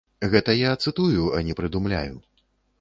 Гэта 0.35 0.55
я 0.59 0.71
цытую, 0.85 1.27
а 1.37 1.45
не 1.51 1.59
прыдумляю. 1.63 2.15